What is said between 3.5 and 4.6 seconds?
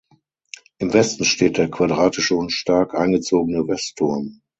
Westturm.